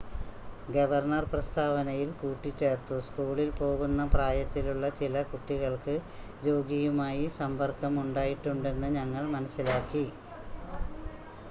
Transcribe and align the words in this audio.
"Governor 0.67 1.23
പ്രസ്‌താവനയിൽ 1.31 2.09
കൂട്ടിച്ചേർത്തു 2.21 2.95
"സ്കൂളിൽ 3.07 3.49
പോകുന്ന 3.59 4.07
പ്രായത്തിലുള്ള 4.11 4.89
ചില 4.99 5.23
കുട്ടികൾക്ക് 5.29 5.95
രോഗിയുമായി 6.47 7.27
സമ്പർക്കം 7.39 7.95
ഉണ്ടായിട്ടുണ്ടെന്ന് 8.03 8.89
ഞങ്ങൾ 8.99 9.25
മനസ്സിലാക്കി."" 9.31 10.05